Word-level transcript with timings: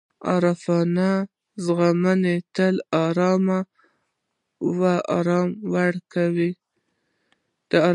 د 0.01 0.03
عارفانو 0.27 1.11
ږغونه 1.63 2.33
تل 2.55 2.75
آرامي 3.03 3.59
ورکوي. 5.73 6.51